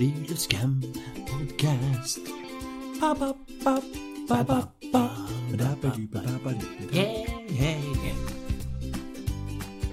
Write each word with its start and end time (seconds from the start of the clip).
Friluftscamp 0.00 0.84
podcast. 1.28 2.24
Ba, 3.00 3.12
ba, 3.12 3.34
ba, 3.60 3.74
ba, 4.28 4.38
ba, 4.48 4.56
ba, 4.92 5.02
da, 5.52 5.74
ba, 5.82 5.90
ba, 6.08 6.22
ba. 6.40 6.52
Yeah, 6.88 7.28
yeah, 7.52 7.76
yeah. 8.00 8.16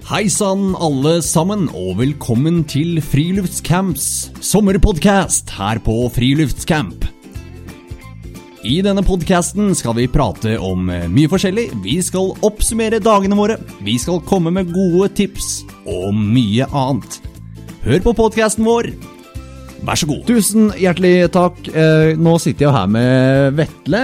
Hei 0.08 0.30
sann, 0.32 0.72
alle 0.80 1.20
sammen, 1.20 1.68
og 1.76 1.98
velkommen 1.98 2.62
til 2.64 3.02
Friluftscamps 3.04 4.30
sommerpodkast 4.40 5.52
her 5.58 5.82
på 5.84 5.98
Friluftscamp. 6.16 7.04
I 8.64 8.78
denne 8.80 9.04
podkasten 9.04 9.76
skal 9.76 9.98
vi 10.00 10.08
prate 10.08 10.56
om 10.56 10.88
eh, 10.88 11.04
mye 11.04 11.28
forskjellig. 11.28 11.66
Vi 11.84 11.98
skal 12.00 12.32
oppsummere 12.48 13.04
dagene 13.04 13.36
våre, 13.36 13.60
vi 13.84 14.00
skal 14.00 14.24
komme 14.24 14.56
med 14.56 14.72
gode 14.72 15.12
tips 15.20 15.66
og 15.84 16.16
mye 16.16 16.64
annet. 16.72 17.20
Hør 17.84 18.08
på 18.08 18.16
podkasten 18.24 18.64
vår. 18.64 18.92
Vær 19.86 19.98
så 19.98 20.08
god. 20.08 20.22
Tusen 20.28 20.70
hjertelig 20.78 21.28
takk. 21.34 21.58
Eh, 21.70 22.12
nå 22.18 22.34
sitter 22.42 22.66
jeg 22.66 22.74
her 22.74 22.88
med 22.90 23.58
Vetle. 23.58 24.00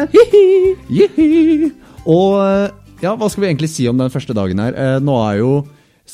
Og 2.15 2.37
eh, 2.41 2.67
ja, 3.03 3.15
hva 3.19 3.29
skal 3.31 3.45
vi 3.45 3.49
egentlig 3.51 3.73
si 3.73 3.89
om 3.91 3.99
den 3.99 4.13
første 4.13 4.37
dagen 4.37 4.63
her? 4.63 4.77
Eh, 4.79 4.99
nå 5.05 5.17
er 5.25 5.35
jeg 5.35 5.43
jo 5.43 5.55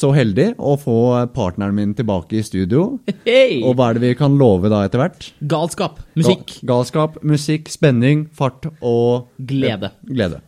så 0.01 0.13
heldig 0.15 0.53
å 0.63 0.77
få 0.79 0.97
partneren 1.35 1.75
min 1.77 1.95
tilbake 1.99 2.39
i 2.39 2.45
studio. 2.47 3.01
Hey. 3.27 3.59
Og 3.67 3.75
hva 3.77 3.91
er 3.91 3.99
det 3.99 4.05
vi 4.05 4.19
kan 4.19 4.37
love 4.39 4.71
da 4.71 4.85
etter 4.87 5.03
hvert? 5.03 5.33
Galskap. 5.51 5.99
Musikk. 6.19 6.55
Ga 6.63 6.71
galskap, 6.73 7.19
musikk, 7.27 7.69
spenning, 7.73 8.29
fart 8.33 8.71
og 8.79 9.27
Glede. 9.51 9.93
Glede. 10.07 10.41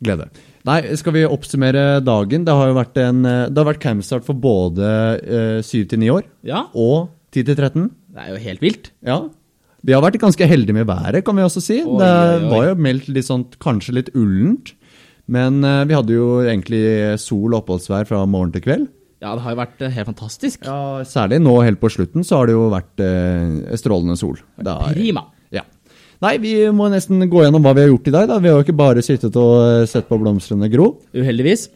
Glede. 0.00 0.30
Nei, 0.66 0.80
skal 0.98 1.14
vi 1.14 1.26
oppsummere 1.26 2.00
dagen? 2.02 2.46
Det 2.46 2.54
har 2.58 2.70
jo 2.70 2.78
vært, 2.78 2.96
en, 2.98 3.20
det 3.22 3.58
har 3.58 3.68
vært 3.68 3.82
campstart 3.84 4.26
for 4.26 4.38
både 4.38 4.88
syv 5.66 5.84
7 5.84 5.92
til 5.92 6.02
9 6.02 6.08
år 6.16 6.24
Ja, 6.46 6.64
og 6.74 7.12
10 7.36 7.44
til 7.50 7.58
13. 7.58 7.90
det 8.16 8.24
er 8.24 8.32
jo 8.32 8.40
helt 8.46 8.64
vilt. 8.64 8.90
Ja. 9.06 9.18
Vi 9.86 9.94
har 9.94 10.02
vært 10.02 10.16
ganske 10.18 10.48
heldige 10.50 10.74
med 10.74 10.88
været, 10.88 11.22
kan 11.26 11.36
vi 11.38 11.44
også 11.46 11.60
si. 11.62 11.76
Oi, 11.84 11.98
det 12.00 12.08
oi, 12.10 12.40
oi. 12.40 12.50
var 12.50 12.64
jo 12.70 12.74
meldt 12.88 13.08
litt 13.12 13.28
sånn, 13.28 13.44
kanskje 13.62 13.94
litt 14.00 14.10
ullent. 14.16 14.72
Men 15.30 15.60
eh, 15.66 15.84
vi 15.90 15.94
hadde 15.94 16.14
jo 16.16 16.26
egentlig 16.46 16.82
sol 17.22 17.52
og 17.54 17.60
oppholdsvær 17.64 18.06
fra 18.08 18.24
morgen 18.30 18.52
til 18.54 18.62
kveld. 18.64 18.88
Ja, 19.22 19.32
det 19.34 19.42
har 19.46 19.54
jo 19.54 19.58
vært 19.62 19.80
eh, 19.86 19.94
helt 19.94 20.10
fantastisk. 20.10 20.66
Ja, 20.66 21.02
Særlig 21.08 21.38
nå 21.42 21.54
helt 21.64 21.80
på 21.82 21.88
slutten 21.92 22.26
så 22.26 22.40
har 22.42 22.50
det 22.50 22.54
jo 22.56 22.66
vært 22.72 23.02
eh, 23.02 23.76
strålende 23.80 24.16
sol. 24.20 24.36
Det 24.58 24.74
er- 24.74 24.94
Prima. 24.98 25.24
Ja. 25.54 25.62
Nei, 26.24 26.36
vi 26.40 26.52
må 26.72 26.86
nesten 26.92 27.20
gå 27.28 27.42
gjennom 27.44 27.62
hva 27.64 27.74
vi 27.76 27.82
har 27.84 27.90
gjort 27.92 28.06
i 28.10 28.14
dag. 28.14 28.28
da. 28.30 28.38
Vi 28.40 28.48
har 28.52 28.58
jo 28.60 28.66
ikke 28.66 28.76
bare 28.78 29.02
sittet 29.04 29.34
og 29.40 29.54
eh, 29.82 29.86
sett 29.90 30.06
på 30.08 30.18
blomstrene 30.22 30.70
gro. 30.72 30.92
Uheldigvis. 31.14 31.68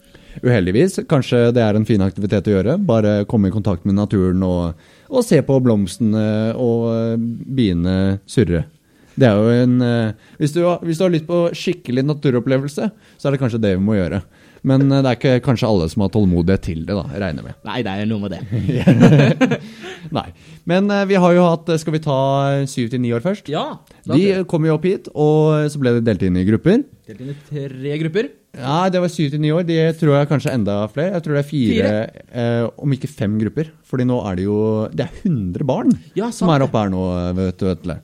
Uheldigvis. 0.45 0.99
Kanskje 1.11 1.51
det 1.57 1.63
er 1.65 1.77
en 1.79 1.87
fin 1.89 2.03
aktivitet 2.05 2.49
å 2.49 2.55
gjøre. 2.57 2.77
Bare 2.87 3.15
komme 3.31 3.51
i 3.51 3.55
kontakt 3.55 3.85
med 3.89 3.97
naturen 3.99 4.43
og, 4.47 4.75
og 5.11 5.25
se 5.27 5.41
på 5.47 5.57
blomstene 5.65 6.27
og 6.57 6.85
eh, 6.95 7.17
biene 7.61 7.97
surre. 8.31 8.65
Det 9.21 9.27
er 9.27 9.37
jo 9.37 9.51
en 9.65 9.81
eh, 9.85 10.13
hvis 10.41 10.55
du, 10.55 10.63
har- 10.65 10.81
hvis 10.87 11.01
du 11.01 11.05
har 11.05 11.13
lyst 11.13 11.27
på 11.29 11.41
skikkelig 11.57 12.07
naturopplevelse, 12.09 12.87
så 13.19 13.29
er 13.29 13.35
det 13.37 13.41
kanskje 13.43 13.61
det 13.61 13.75
vi 13.77 13.83
må 13.85 13.99
gjøre. 13.99 14.23
Men 14.65 14.87
eh, 14.93 15.03
det 15.03 15.11
er 15.11 15.19
ikke 15.19 15.35
kanskje 15.51 15.69
alle 15.69 15.89
som 15.93 16.07
har 16.07 16.13
tålmodighet 16.15 16.63
til 16.71 16.87
det, 16.89 16.95
da, 16.97 17.05
regner 17.21 17.45
med. 17.51 17.59
Nei, 17.67 17.81
det 17.85 17.97
er 17.99 18.09
noe 18.09 18.23
med 18.23 18.37
det. 18.37 19.61
Nei. 20.17 20.27
Men 20.71 20.89
vi 21.11 21.19
har 21.21 21.35
jo 21.37 21.43
hatt 21.45 21.69
Skal 21.81 21.95
vi 21.97 22.01
ta 22.05 22.17
syv 22.71 22.89
til 22.93 23.03
ni 23.03 23.11
år 23.17 23.23
først? 23.25 23.49
Ja. 23.53 23.67
Vi 24.09 24.31
kom 24.49 24.65
jo 24.69 24.77
opp 24.79 24.87
hit, 24.89 25.11
og 25.13 25.67
så 25.73 25.81
ble 25.83 25.97
det 25.99 26.07
delt 26.09 26.25
inn 26.27 26.39
i 26.41 26.47
grupper. 26.49 26.83
Delt 27.11 27.25
inn 27.25 27.33
i 27.33 27.39
tre 27.43 27.95
grupper. 28.05 28.27
Ja, 28.55 28.75
det 28.93 29.01
var 29.03 29.11
syv 29.11 29.33
til 29.33 29.41
ni 29.43 29.49
år. 29.51 29.65
De 29.67 29.79
tror 29.99 30.13
jeg 30.15 30.29
kanskje 30.31 30.53
enda 30.55 30.77
flere. 30.93 31.17
Jeg 31.17 31.25
tror 31.25 31.37
det 31.37 31.41
er 31.41 31.49
fire, 31.49 31.95
Eh, 32.31 32.67
om 32.79 32.93
ikke 32.95 33.11
fem 33.11 33.33
grupper. 33.41 33.73
Fordi 33.83 34.05
nå 34.07 34.19
er 34.31 34.37
det 34.39 34.45
jo 34.45 34.59
Det 34.95 35.07
er 35.09 35.17
100 35.27 35.67
barn 35.67 35.91
Ja, 36.15 36.31
som 36.31 36.49
er 36.51 36.63
oppe 36.63 36.79
her 36.79 36.93
nå, 36.93 37.03
vet 37.35 37.59
du. 37.59 37.67
Vetle. 37.67 37.97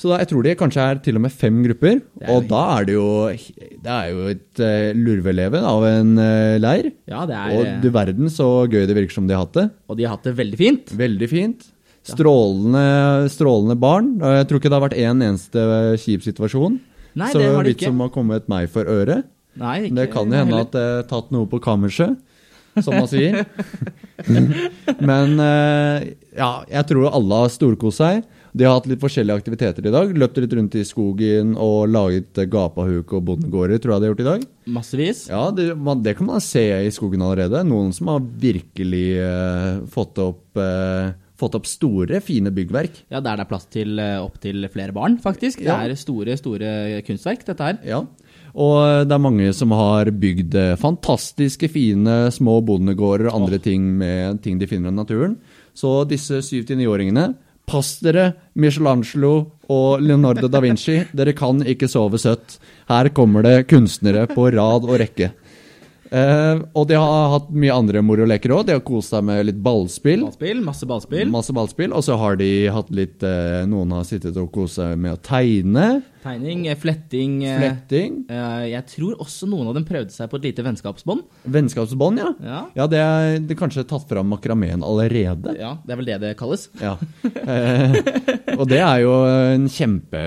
Så 0.00 0.08
da, 0.08 0.22
jeg 0.22 0.30
tror 0.30 0.42
de 0.46 0.54
kanskje 0.56 0.80
er 0.80 1.00
til 1.04 1.16
og 1.16 1.24
med 1.26 1.32
fem 1.36 1.58
grupper. 1.66 2.00
er 2.22 2.32
Og 2.32 2.48
da 2.48 2.62
er 2.78 2.88
det 2.88 2.94
jo 2.94 3.28
Det 3.28 3.92
er 3.92 4.06
jo 4.08 4.28
et 4.32 4.62
uh, 4.64 4.96
lurveleven 4.96 5.66
av 5.68 5.84
en 5.84 6.16
uh, 6.16 6.56
leir. 6.56 6.92
Ja, 7.04 7.26
det 7.28 7.36
er 7.36 7.58
Og 7.58 7.82
du 7.82 7.90
verden 7.92 8.32
så 8.32 8.48
gøy 8.64 8.86
det 8.88 8.96
virker 8.96 9.12
som 9.12 9.28
de 9.28 9.36
har 9.36 9.44
hatt 9.44 9.58
det. 9.58 9.68
Og 9.90 10.00
de 10.00 10.08
har 10.08 10.16
hatt 10.16 10.24
det 10.24 10.38
veldig 10.40 10.56
fint. 10.56 10.96
Veldig 10.96 11.28
fint. 11.28 11.68
Strålende, 12.08 13.28
strålende 13.28 13.76
barn. 13.76 14.14
Jeg 14.24 14.48
tror 14.48 14.56
ikke 14.56 14.72
det 14.72 14.78
har 14.80 14.88
vært 14.88 15.02
en 15.04 15.20
eneste 15.28 15.66
kjip 16.00 16.24
situasjon. 16.24 16.80
Nei, 17.18 17.30
så 17.32 17.40
det 17.40 17.50
har 17.50 17.66
de 17.66 17.74
ikke. 17.74 17.90
som 17.90 18.02
har 18.04 18.10
kommet 18.14 18.50
meg 18.50 18.70
for 18.72 18.88
øre. 18.88 19.22
Nei, 19.60 19.76
ikke 19.88 19.96
Det 19.96 20.10
kan 20.12 20.30
jo 20.30 20.38
hende 20.38 20.54
heller. 20.54 20.68
at 20.68 20.74
det 20.76 20.84
er 20.88 21.08
tatt 21.10 21.30
noe 21.34 21.48
på 21.50 21.60
kammerset, 21.62 22.18
som 22.78 22.94
man 22.94 23.08
sier. 23.10 23.44
Men 25.10 25.40
eh, 25.42 26.12
ja, 26.36 26.52
jeg 26.70 26.86
tror 26.90 27.10
alle 27.10 27.40
har 27.44 27.50
storkost 27.52 28.02
seg. 28.02 28.22
De 28.52 28.66
har 28.66 28.74
hatt 28.74 28.88
litt 28.90 29.02
forskjellige 29.02 29.42
aktiviteter 29.42 29.86
i 29.86 29.92
dag. 29.94 30.10
Løpt 30.18 30.38
litt 30.42 30.54
rundt 30.58 30.74
i 30.78 30.82
skogen 30.86 31.52
og 31.60 31.90
laget 31.90 32.38
gapahuk 32.50 33.12
og 33.14 33.26
bondegårder, 33.28 33.78
tror 33.78 33.94
jeg 33.94 34.02
de 34.02 34.08
har 34.08 34.14
gjort 34.14 34.24
i 34.24 34.28
dag. 34.28 34.46
Massevis. 34.78 35.24
Ja, 35.30 35.44
det, 35.54 35.68
man, 35.78 36.02
det 36.02 36.16
kan 36.18 36.30
man 36.30 36.42
se 36.42 36.64
i 36.86 36.90
skogen 36.94 37.22
allerede. 37.22 37.62
Noen 37.68 37.92
som 37.94 38.10
har 38.10 38.24
virkelig 38.42 39.06
uh, 39.22 39.86
fått, 39.90 40.18
opp, 40.22 40.42
eh, 40.58 41.12
fått 41.40 41.56
opp 41.58 41.68
store, 41.68 42.20
fine 42.24 42.52
byggverk. 42.54 43.04
Ja, 43.10 43.22
der 43.24 43.40
det 43.40 43.46
er 43.46 43.50
plass 43.50 43.66
til 43.72 43.98
eh, 43.98 44.18
opptil 44.20 44.68
flere 44.72 44.94
barn, 44.96 45.18
faktisk. 45.22 45.64
Det 45.64 45.72
er 45.72 45.96
store, 45.98 46.36
store 46.40 47.00
kunstverk, 47.06 47.46
dette 47.48 47.70
her. 47.70 47.80
Ja, 47.88 48.04
og 48.58 49.06
det 49.06 49.14
er 49.14 49.22
mange 49.22 49.52
som 49.54 49.74
har 49.76 50.10
bygd 50.10 50.56
eh, 50.58 50.76
fantastiske, 50.80 51.70
fine 51.70 52.30
små 52.34 52.58
bondegårder 52.66 53.30
og 53.30 53.44
andre 53.44 53.60
ting 53.62 53.86
med 54.00 54.42
ting 54.44 54.58
de 54.58 54.68
finner 54.70 54.90
i 54.90 54.96
naturen. 54.96 55.36
Så 55.76 56.02
disse 56.10 56.40
7-9-åringene, 56.42 57.30
pass 57.70 57.98
dere, 58.02 58.32
Michelangelo 58.58 59.34
og 59.70 60.02
Leonardo 60.02 60.50
da 60.50 60.62
Vinci, 60.64 60.98
dere 61.14 61.34
kan 61.38 61.62
ikke 61.62 61.88
sove 61.90 62.18
søtt. 62.18 62.58
Her 62.90 63.12
kommer 63.14 63.46
det 63.46 63.68
kunstnere 63.70 64.26
på 64.30 64.48
rad 64.50 64.88
og 64.88 64.98
rekke. 64.98 65.30
Eh, 66.10 66.60
og 66.74 66.88
de 66.90 66.96
har 66.98 67.28
hatt 67.36 67.50
mye 67.54 67.74
andre 67.74 68.02
moroleker 68.02 68.50
òg. 68.56 68.64
De 68.66 68.74
har 68.74 68.82
kost 68.86 69.14
seg 69.14 69.22
med 69.26 69.44
litt 69.46 69.60
ballspill. 69.62 70.24
Ballspill, 70.26 70.62
masse 70.66 70.88
ballspill. 70.90 71.30
Masse 71.30 71.54
ballspill. 71.54 71.94
Og 71.94 72.02
så 72.06 72.16
har 72.18 72.38
de 72.40 72.50
hatt 72.74 72.90
litt 72.94 73.22
uh, 73.22 73.62
Noen 73.70 73.94
har 73.94 74.06
sittet 74.08 74.38
og 74.40 74.50
kost 74.54 74.80
seg 74.80 74.96
med 74.98 75.14
å 75.14 75.20
tegne. 75.22 76.00
Tegning, 76.20 76.66
eh, 76.68 76.76
fletting. 76.76 77.38
Fletting. 77.46 78.18
Uh, 78.28 78.66
Jeg 78.68 78.84
tror 78.90 79.22
også 79.22 79.48
noen 79.48 79.70
av 79.70 79.78
dem 79.78 79.86
prøvde 79.88 80.12
seg 80.12 80.28
på 80.32 80.40
et 80.40 80.50
lite 80.50 80.66
vennskapsbånd. 80.66 81.22
Vennskapsbånd, 81.48 82.20
ja. 82.20 82.32
Ja. 82.44 82.60
Ja, 82.76 82.88
det 82.90 83.00
er, 83.00 83.38
det 83.40 83.54
er 83.56 83.60
kanskje 83.62 83.86
tatt 83.88 84.04
fram 84.10 84.28
makrameen 84.34 84.84
allerede. 84.84 85.54
ja, 85.56 85.76
det 85.86 85.94
er 85.94 86.02
vel 86.02 86.10
det 86.10 86.18
det 86.26 86.34
kalles. 86.40 86.66
Ja. 86.82 86.96
Og 88.60 88.68
det 88.68 88.80
er 88.84 88.98
jo 89.00 89.12
en 89.24 89.64
kjempe 89.72 90.20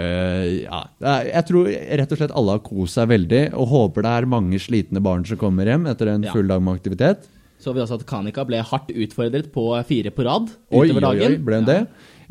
Ja, 0.63 0.79
jeg 1.27 1.45
tror 1.49 1.67
rett 1.69 2.13
og 2.15 2.19
slett 2.19 2.33
alle 2.33 2.55
har 2.57 2.63
kost 2.65 2.97
seg 2.97 3.11
veldig, 3.11 3.43
og 3.53 3.69
håper 3.69 4.05
det 4.05 4.13
er 4.17 4.29
mange 4.31 4.59
slitne 4.61 5.03
barn 5.05 5.25
som 5.27 5.37
kommer 5.41 5.69
hjem 5.69 5.85
etter 5.91 6.09
en 6.15 6.25
full 6.33 6.49
dag 6.49 6.63
med 6.65 6.79
aktivitet. 6.79 7.27
Så 7.63 7.71
vi 7.75 7.79
også 7.79 7.99
at 8.01 8.07
Kanika 8.09 8.43
ble 8.47 8.59
hardt 8.65 8.89
utfordret 8.91 9.51
på 9.53 9.69
fire 9.87 10.11
på 10.11 10.25
rad 10.27 10.49
Oi, 10.73 10.89
utover 10.89 10.97
oi, 10.97 11.05
dagen. 11.05 11.35
oi, 11.37 11.43
ble 11.47 11.59
den 11.61 11.69
det? 11.69 11.77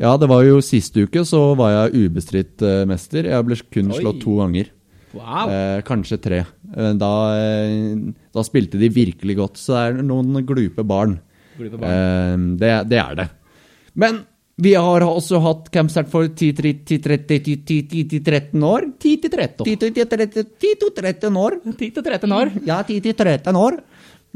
Ja, 0.03 0.17
det 0.21 0.29
var 0.29 0.43
jo 0.45 0.59
sist 0.65 0.97
uke, 0.99 1.23
så 1.29 1.41
var 1.57 1.73
jeg 1.73 2.09
ubestridt 2.09 2.65
eh, 2.67 2.83
mester. 2.89 3.29
Jeg 3.31 3.47
ble 3.47 3.57
kun 3.73 3.93
Oi. 3.93 4.01
slått 4.01 4.21
to 4.25 4.35
ganger. 4.43 4.69
Wow. 5.17 5.53
Eh, 5.53 5.79
kanskje 5.89 6.19
tre. 6.25 6.43
Eh, 6.73 6.91
da, 7.01 7.13
eh, 7.39 8.03
da 8.35 8.45
spilte 8.45 8.81
de 8.81 8.91
virkelig 8.93 9.39
godt. 9.39 9.61
Så 9.61 9.77
det 9.77 9.83
er 10.03 10.05
noen 10.09 10.43
glupe 10.49 10.85
barn. 10.89 11.19
Glupe 11.57 11.81
barn. 11.81 11.93
Eh, 11.93 12.45
det, 12.61 12.73
det 12.93 13.01
er 13.01 13.19
det. 13.23 13.29
Men 13.95 14.23
vi 14.61 14.75
har 14.77 15.01
også 15.07 15.39
hatt 15.41 15.71
campstart 15.73 16.11
for 16.13 16.29
10-13 16.29 18.67
år. 18.69 18.85
10-13. 19.01 19.65
10-13 19.65 21.39
år. 21.41 21.57
10-13 21.73 22.35
år. 22.37 22.53
Ja, 22.69 22.83
10-13 22.85 23.57
år. 23.57 23.81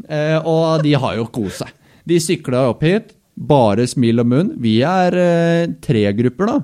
Eh, 0.09 0.39
og 0.41 0.81
de 0.85 0.95
har 0.97 1.17
jo 1.19 1.27
kost 1.33 1.61
seg. 1.63 1.71
De 2.07 2.19
sykla 2.23 2.69
opp 2.71 2.85
hit. 2.87 3.13
Bare 3.37 3.85
smil 3.91 4.21
og 4.23 4.27
munn. 4.31 4.55
Vi 4.63 4.79
er 4.89 5.13
eh, 5.21 5.69
tre 5.85 6.13
grupper, 6.17 6.47
da. 6.49 6.57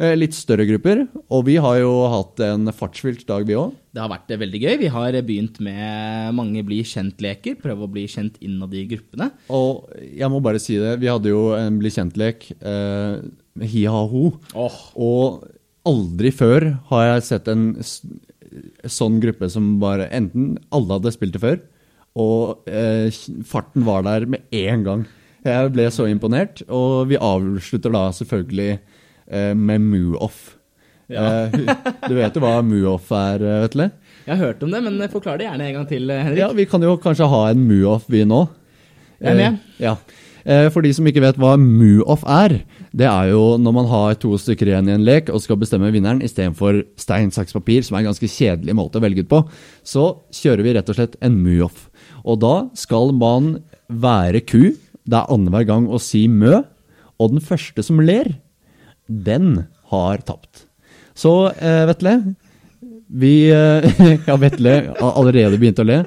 Eh, 0.00 0.14
litt 0.16 0.32
større 0.32 0.64
grupper. 0.64 1.02
Og 1.28 1.44
vi 1.44 1.58
har 1.60 1.76
jo 1.82 1.92
hatt 2.08 2.40
en 2.46 2.72
fartsfylt 2.72 3.26
dag, 3.28 3.44
vi 3.44 3.58
òg. 3.60 3.74
Det 3.92 4.00
har 4.00 4.08
vært 4.08 4.32
eh, 4.32 4.40
veldig 4.40 4.60
gøy. 4.62 4.74
Vi 4.80 4.92
har 4.94 5.18
begynt 5.28 5.58
med 5.60 6.36
mange 6.38 6.62
bli 6.64 6.78
kjent-leker. 6.88 7.58
Prøve 7.60 7.84
å 7.84 7.90
bli 7.92 8.06
kjent 8.08 8.38
innad 8.40 8.72
i 8.72 8.86
gruppene. 8.88 9.28
Og 9.52 9.90
jeg 10.00 10.32
må 10.32 10.40
bare 10.44 10.62
si 10.62 10.78
det, 10.80 10.94
vi 11.02 11.10
hadde 11.10 11.34
jo 11.34 11.50
en 11.58 11.76
bli 11.82 11.92
kjent-lek, 11.92 12.48
eh, 12.64 13.20
hi-ha-ho. 13.74 14.24
Oh. 14.56 14.78
Og 14.96 15.44
aldri 15.90 16.32
før 16.32 16.70
har 16.88 17.04
jeg 17.10 17.26
sett 17.28 17.50
en 17.52 17.74
sånn 18.88 19.20
gruppe 19.22 19.48
som 19.52 19.76
bare 19.82 20.08
Enten 20.16 20.56
alle 20.74 20.96
hadde 20.96 21.12
spilt 21.14 21.36
det 21.36 21.42
før, 21.44 21.60
og 22.18 22.70
eh, 22.72 23.12
farten 23.46 23.84
var 23.86 24.08
der 24.08 24.24
med 24.32 24.48
en 24.56 24.86
gang. 24.86 25.04
Jeg 25.44 25.70
ble 25.76 25.86
så 25.92 26.08
imponert. 26.10 26.64
Og 26.68 27.12
vi 27.12 27.20
avslutter 27.20 27.92
da 27.94 28.08
selvfølgelig 28.16 28.72
eh, 28.74 28.96
med 29.54 29.80
moo-off. 29.84 30.56
Ja. 31.10 31.26
Eh, 31.50 31.58
du 32.08 32.14
vet 32.14 32.36
jo 32.38 32.42
hva 32.44 32.60
moo-off 32.62 33.10
er, 33.16 33.42
eh, 33.42 33.60
Vetle? 33.66 33.90
jeg 34.26 34.36
har 34.36 34.46
hørt 34.46 34.62
om 34.62 34.70
det, 34.70 34.80
men 34.84 35.00
forklar 35.10 35.40
det 35.40 35.48
gjerne 35.48 35.66
en 35.66 35.76
gang 35.80 35.86
til, 35.90 36.10
eh, 36.10 36.22
Henrik. 36.22 36.38
Ja, 36.38 36.52
vi 36.54 36.66
kan 36.70 36.82
jo 36.86 36.96
kanskje 37.02 37.28
ha 37.28 37.44
en 37.50 37.64
moo-off, 37.66 38.04
vi 38.10 38.22
nå. 38.28 38.44
Jeg 39.20 39.32
er 39.32 39.38
med. 39.40 39.54
Eh, 39.54 39.86
ja. 39.88 39.96
Eh, 40.46 40.68
For 40.72 40.80
de 40.82 40.92
som 40.94 41.04
ikke 41.04 41.20
vet 41.24 41.36
hva 41.40 41.56
moo-off 41.60 42.22
er, 42.24 42.60
det 42.96 43.06
er 43.06 43.30
jo 43.32 43.56
når 43.60 43.74
man 43.74 43.88
har 43.90 44.14
to 44.22 44.36
stykker 44.40 44.70
igjen 44.70 44.88
i 44.88 44.94
en 44.94 45.04
lek 45.04 45.28
og 45.30 45.42
skal 45.42 45.58
bestemme 45.60 45.90
vinneren 45.92 46.22
istedenfor 46.22 46.82
stein, 46.96 47.30
saks, 47.34 47.52
papir, 47.52 47.82
som 47.82 47.96
er 47.96 48.04
en 48.04 48.10
ganske 48.12 48.30
kjedelig 48.30 48.74
måte 48.78 48.98
å 48.98 49.04
velge 49.04 49.26
ut 49.26 49.30
på, 49.30 49.42
så 49.84 50.06
kjører 50.32 50.64
vi 50.64 50.74
rett 50.78 50.88
og 50.88 50.96
slett 50.96 51.18
en 51.20 51.36
move-off. 51.42 51.88
Og 52.24 52.40
da 52.40 52.54
skal 52.78 53.12
man 53.16 53.58
være 53.90 54.40
ku. 54.46 54.76
Det 55.04 55.16
er 55.18 55.28
annenhver 55.32 55.66
gang 55.66 55.88
å 55.90 55.98
si 56.00 56.26
mø, 56.28 56.62
og 57.20 57.34
den 57.34 57.42
første 57.44 57.82
som 57.84 58.00
ler, 58.00 58.30
den 59.10 59.64
har 59.90 60.22
tapt. 60.26 60.66
Så 61.18 61.50
eh, 61.58 61.84
Vetle, 61.90 62.16
vi 63.10 63.34
eh, 63.50 64.02
Ja, 64.28 64.36
Vetle 64.40 64.74
har 65.00 65.14
allerede 65.18 65.58
begynt 65.58 65.82
å 65.82 65.86
le. 65.86 66.02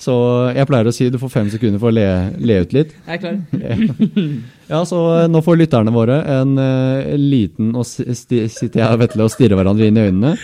Så 0.00 0.14
jeg 0.54 0.66
pleier 0.68 0.88
å 0.90 0.92
si 0.94 1.06
du 1.10 1.20
får 1.20 1.30
fem 1.32 1.48
sekunder 1.52 1.80
for 1.82 1.92
å 1.92 1.94
le, 1.94 2.06
le 2.42 2.58
ut 2.64 2.74
litt. 2.76 2.94
Jeg 3.06 3.18
er 3.18 3.22
klar. 3.22 4.04
Ja, 4.64 4.80
så 4.88 4.98
eh, 5.12 5.26
nå 5.28 5.42
får 5.44 5.58
lytterne 5.60 5.92
våre 5.92 6.22
en, 6.38 6.54
eh, 6.56 7.10
en 7.12 7.24
liten 7.28 7.74
Og 7.76 7.84
sti, 7.84 8.46
sitter 8.48 8.80
jeg 8.80 8.96
og 8.96 9.02
Vetle 9.02 9.26
og 9.26 9.32
stirrer 9.34 9.60
hverandre 9.60 9.90
inn 9.90 10.00
i 10.00 10.06
øynene. 10.08 10.34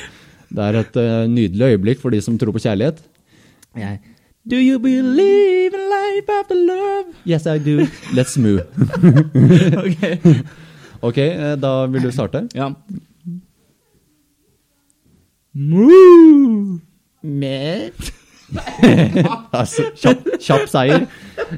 Det 0.50 0.66
er 0.66 0.78
et 0.80 0.96
uh, 0.98 1.24
nydelig 1.30 1.68
øyeblikk 1.72 2.00
for 2.02 2.10
de 2.10 2.18
som 2.20 2.34
tror 2.38 2.50
på 2.52 2.60
kjærlighet. 2.64 2.98
Jeg. 3.78 4.00
Do 4.50 4.58
you 4.58 4.80
believe 4.82 5.76
in 5.78 5.84
life 5.92 6.32
after 6.40 6.58
love? 6.58 7.14
Yes, 7.24 7.46
I 7.46 7.58
do. 7.58 7.86
Let's 8.12 8.34
move. 8.36 8.66
Ok. 9.86 10.42
Ok, 11.06 11.18
eh, 11.18 11.54
da 11.60 11.72
vil 11.90 12.02
du 12.04 12.10
starte. 12.12 12.44
Ja. 12.56 12.70
Moo! 15.54 16.78
Med 17.22 17.92
Altså, 19.60 19.84
kjapp, 19.98 20.24
kjapp 20.42 20.64
seier. 20.70 21.04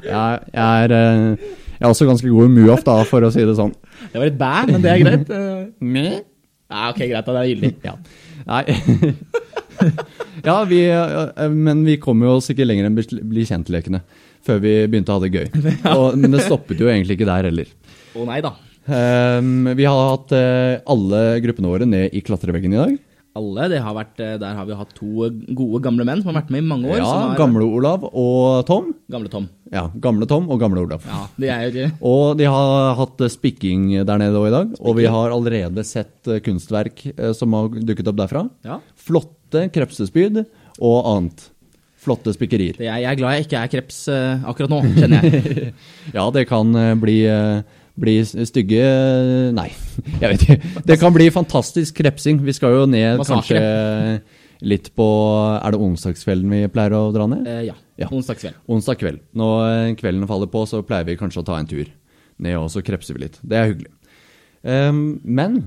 Jeg, 0.03 0.39
jeg, 0.53 0.83
er, 0.83 0.93
eh, 0.93 1.53
jeg 1.77 1.81
er 1.85 1.89
også 1.89 2.07
ganske 2.09 2.29
god 2.29 2.49
i 2.49 2.53
move-off, 2.53 2.83
da, 2.87 2.99
for 3.09 3.25
å 3.25 3.31
si 3.33 3.45
det 3.47 3.55
sånn. 3.57 3.73
Det 4.11 4.19
var 4.19 4.27
litt 4.29 4.39
bæ, 4.39 4.51
men 4.69 4.83
det 4.83 4.91
er 4.93 5.01
greit. 5.03 5.31
Eh, 5.33 5.63
Med? 5.83 6.19
Ja, 6.73 6.89
ok, 6.91 7.01
greit. 7.05 7.25
da, 7.25 7.33
Det 7.33 7.41
er 7.43 7.51
gyldig. 7.53 7.73
Ja. 7.89 7.97
Nei 8.43 8.63
Ja, 10.47 10.57
vi, 10.67 10.79
men 11.55 11.81
vi 11.87 11.95
kom 12.01 12.21
jo 12.23 12.35
oss 12.37 12.49
ikke 12.51 12.65
lenger 12.67 12.87
enn 12.87 12.95
bli 12.97 13.43
kjent-lekene 13.47 14.03
før 14.43 14.59
vi 14.63 14.73
begynte 14.91 15.11
å 15.13 15.17
ha 15.17 15.23
det 15.23 15.31
gøy. 15.33 15.47
Og, 15.93 16.17
men 16.19 16.35
det 16.35 16.43
stoppet 16.45 16.79
jo 16.83 16.89
egentlig 16.91 17.15
ikke 17.17 17.27
der 17.29 17.47
heller. 17.49 17.69
Å 18.15 18.25
nei 18.27 18.39
da. 18.43 18.51
Ehm, 18.87 19.69
vi 19.77 19.85
har 19.87 20.09
hatt 20.11 20.33
uh, 20.35 20.83
alle 20.91 21.23
gruppene 21.43 21.71
våre 21.71 21.87
ned 21.87 22.15
i 22.15 22.23
klatreveggen 22.25 22.75
i 22.75 22.79
dag. 22.81 23.01
Alle, 23.33 23.65
det 23.71 23.79
har 23.81 23.95
vært, 23.97 24.19
eh, 24.21 24.35
Der 24.37 24.53
har 24.53 24.65
vi 24.67 24.75
hatt 24.77 24.91
to 24.93 25.27
gode 25.57 25.79
gamle 25.81 26.05
menn 26.05 26.19
som 26.21 26.29
har 26.29 26.43
vært 26.43 26.51
med 26.53 26.61
i 26.61 26.67
mange 26.67 26.85
år. 26.85 26.99
Ja, 26.99 27.05
som 27.07 27.31
har, 27.31 27.37
Gamle 27.39 27.65
Olav 27.65 28.03
og 28.05 28.65
Tom. 28.67 28.91
Gamle 29.09 29.31
Tom. 29.31 29.47
Ja, 29.73 29.87
Gamle 29.89 30.27
Tom 30.29 30.51
og 30.53 30.59
Gamle 30.61 30.83
Olav. 30.83 31.01
Ja, 31.09 31.23
det 31.41 31.49
er 31.49 31.63
jo 31.63 31.71
ikke 31.71 31.87
Og 32.05 32.37
de 32.37 32.45
har 32.45 32.93
hatt 32.99 33.23
eh, 33.25 33.33
spikking 33.33 34.05
der 34.05 34.21
nede 34.21 34.37
også 34.37 34.51
i 34.51 34.53
dag, 34.53 34.75
og 34.79 34.97
vi 34.99 35.07
har 35.09 35.33
allerede 35.33 35.83
sett 35.83 36.29
kunstverk 36.45 37.07
som 37.33 37.57
har 37.57 37.73
dukket 37.73 38.11
opp 38.11 38.21
derfra. 38.21 38.45
Ja. 38.63 38.77
Flotte 38.93 39.65
krepsespyd 39.73 40.43
og 40.77 40.97
annet. 41.01 41.49
Flotte 42.03 42.35
spikkerier. 42.35 42.77
Er, 42.83 42.99
jeg 43.01 43.09
er 43.09 43.17
glad 43.17 43.37
jeg 43.39 43.47
ikke 43.47 43.61
er 43.63 43.71
kreps 43.71 43.99
akkurat 44.11 44.69
nå, 44.69 44.83
kjenner 44.93 45.23
jeg. 45.25 45.73
Ja, 46.17 46.29
det 46.35 46.45
kan 46.51 46.69
bli, 47.01 47.23
bli 47.99 48.15
stygge 48.25 48.85
Nei, 49.53 49.69
jeg 50.21 50.31
vet 50.31 50.45
ikke. 50.45 50.83
Det 50.87 50.97
kan 51.01 51.13
bli 51.13 51.27
fantastisk 51.33 51.99
krepsing. 51.99 52.41
Vi 52.45 52.55
skal 52.55 52.79
jo 52.79 52.87
ned 52.89 53.19
Massakre. 53.21 53.59
kanskje 53.59 54.41
litt 54.63 54.89
på 54.95 55.07
Er 55.59 55.75
det 55.75 55.81
onsdagskvelden 55.83 56.53
vi 56.55 56.61
pleier 56.73 56.95
å 56.97 57.09
dra 57.15 57.27
ned? 57.29 57.47
Eh, 57.49 57.65
ja. 57.69 57.77
Ja. 57.99 58.09
Onsdagskveld. 58.09 58.57
Onsdag 58.71 58.99
kveld. 59.01 59.21
Når 59.37 59.59
eh, 59.67 59.95
kvelden 59.99 60.25
faller 60.29 60.49
på, 60.49 60.63
så 60.69 60.81
pleier 60.85 61.05
vi 61.07 61.19
kanskje 61.19 61.43
å 61.43 61.47
ta 61.47 61.59
en 61.59 61.69
tur 61.69 61.85
ned, 62.41 62.57
og 62.57 62.71
så 62.73 62.81
krepser 62.85 63.17
vi 63.17 63.27
litt. 63.27 63.37
Det 63.45 63.59
er 63.59 63.69
hyggelig. 63.69 63.91
Um, 64.63 65.19
men 65.21 65.59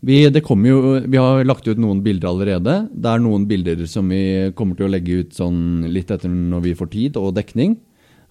vi, 0.00 0.22
det 0.30 0.44
jo, 0.46 0.78
vi 1.04 1.18
har 1.18 1.44
lagt 1.44 1.66
ut 1.68 1.80
noen 1.80 2.00
bilder 2.04 2.30
allerede. 2.30 2.78
Det 2.94 3.12
er 3.12 3.20
noen 3.20 3.44
bilder 3.50 3.82
som 3.90 4.08
vi 4.08 4.52
kommer 4.56 4.78
til 4.78 4.86
å 4.86 4.92
legge 4.92 5.20
ut 5.24 5.36
sånn 5.36 5.84
litt 5.90 6.10
etter 6.14 6.30
når 6.30 6.64
vi 6.70 6.74
får 6.78 6.92
tid 6.94 7.20
og 7.20 7.34
dekning. 7.36 7.76